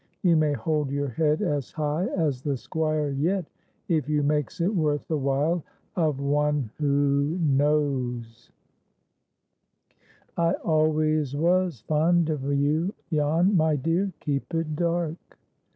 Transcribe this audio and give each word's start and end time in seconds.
You 0.23 0.35
may 0.35 0.53
hold 0.53 0.89
your 0.89 1.09
head 1.09 1.43
as 1.43 1.73
high 1.73 2.05
as 2.07 2.41
the 2.41 2.57
Squire 2.57 3.11
yet, 3.11 3.45
if 3.87 4.09
you 4.09 4.23
makes 4.23 4.59
it 4.59 4.75
worth 4.75 5.07
the 5.07 5.15
while 5.19 5.63
of 5.95 6.19
One 6.19 6.71
who 6.79 7.37
knows. 7.39 8.49
I 10.35 10.53
always 10.53 11.35
was 11.35 11.81
fond 11.81 12.31
of 12.31 12.43
you, 12.51 12.95
Jan, 13.13 13.55
my 13.55 13.75
dear. 13.75 14.11
Keep 14.21 14.55
it 14.55 14.75
dark." 14.75 15.37